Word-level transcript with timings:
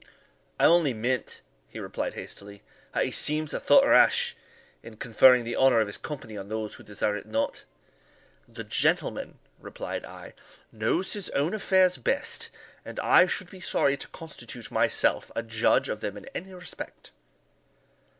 "I 0.59 0.65
only 0.65 0.95
meant," 0.95 1.41
he 1.69 1.79
replied 1.79 2.15
hastily, 2.15 2.63
"that 2.95 3.05
he 3.05 3.11
seems 3.11 3.53
a 3.53 3.59
thought 3.59 3.85
rash 3.85 4.35
in 4.81 4.97
conferring 4.97 5.43
the 5.43 5.55
honour 5.55 5.79
of 5.79 5.85
his 5.85 5.99
company 5.99 6.35
on 6.35 6.49
those 6.49 6.73
who 6.73 6.83
desire 6.83 7.15
it 7.15 7.27
not." 7.27 7.65
"The 8.47 8.63
gentleman," 8.63 9.37
replied 9.59 10.03
I, 10.03 10.33
"knows 10.71 11.13
his 11.13 11.29
own 11.35 11.53
affairs 11.53 11.97
best, 11.97 12.49
and 12.83 12.99
I 12.99 13.27
should 13.27 13.51
be 13.51 13.59
sorry 13.61 13.95
to 13.97 14.07
constitute 14.07 14.71
myself 14.71 15.31
a 15.35 15.43
judge 15.43 15.87
of 15.87 16.01
them 16.01 16.17
in 16.17 16.25
any 16.33 16.51
respect." 16.51 17.11
Mr. 17.11 18.07